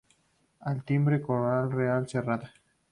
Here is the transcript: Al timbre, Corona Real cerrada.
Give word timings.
Al 0.71 0.83
timbre, 0.83 1.21
Corona 1.21 1.69
Real 1.75 2.09
cerrada. 2.09 2.51